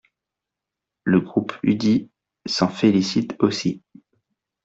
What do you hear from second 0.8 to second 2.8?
Le groupe UDI s’en